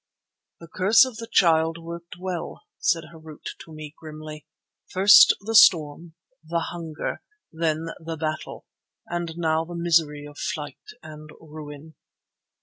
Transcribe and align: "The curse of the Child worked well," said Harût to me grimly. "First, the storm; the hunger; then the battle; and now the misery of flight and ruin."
"The 0.59 0.67
curse 0.67 1.05
of 1.05 1.17
the 1.17 1.29
Child 1.31 1.77
worked 1.77 2.15
well," 2.17 2.63
said 2.79 3.03
Harût 3.13 3.43
to 3.59 3.71
me 3.71 3.93
grimly. 3.95 4.47
"First, 4.89 5.35
the 5.41 5.53
storm; 5.53 6.15
the 6.43 6.69
hunger; 6.71 7.21
then 7.51 7.85
the 7.99 8.17
battle; 8.17 8.65
and 9.05 9.37
now 9.37 9.63
the 9.63 9.75
misery 9.75 10.25
of 10.25 10.39
flight 10.39 10.79
and 11.03 11.29
ruin." 11.39 11.97